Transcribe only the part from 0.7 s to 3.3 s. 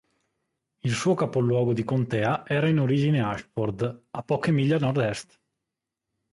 Il suo capoluogo di contea era in origine